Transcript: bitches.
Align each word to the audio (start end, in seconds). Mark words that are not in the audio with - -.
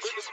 bitches. 0.00 0.30